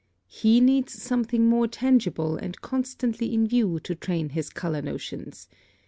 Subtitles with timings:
[0.25, 5.47] He needs something more tangible and constantly in view to train his color notions.